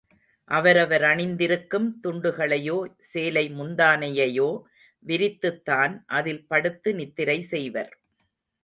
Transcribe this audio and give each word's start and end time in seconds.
அவரவர் 0.51 1.03
அணிந்திருக்கும் 1.03 1.99
துண்டுகளையோ, 2.03 2.77
சேலை 3.09 3.45
முந்தானையையோ 3.51 4.49
விரித்துத் 5.05 5.63
தான், 5.63 5.95
அதில் 6.11 6.43
படுத்து 6.47 6.95
நித்திரை 6.95 7.39
செய்வர். 7.53 7.93